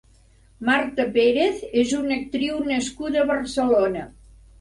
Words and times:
Marta 0.69 1.03
Pérez 1.17 1.59
és 1.81 1.93
una 1.97 2.17
actriu 2.21 2.57
nascuda 2.71 3.21
a 3.25 3.27
Barcelona. 3.33 4.07